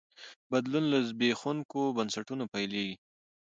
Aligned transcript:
بدلون 0.51 0.83
له 0.91 0.99
زبېښونکو 1.07 1.81
بنسټونو 1.97 2.43
پیلېږي. 2.53 2.95